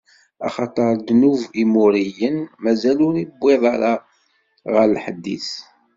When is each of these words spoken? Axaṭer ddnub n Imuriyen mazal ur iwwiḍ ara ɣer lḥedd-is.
Axaṭer 0.47 0.89
ddnub 0.95 1.41
n 1.47 1.53
Imuriyen 1.63 2.37
mazal 2.63 2.99
ur 3.07 3.15
iwwiḍ 3.23 3.63
ara 3.73 3.93
ɣer 4.73 4.85
lḥedd-is. 4.95 5.49